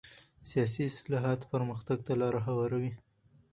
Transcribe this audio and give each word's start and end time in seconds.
سیاسي 0.49 0.81
اصلاحات 0.91 1.41
پرمختګ 1.51 1.97
ته 2.07 2.13
لاره 2.21 2.39
هواروي 2.47 2.91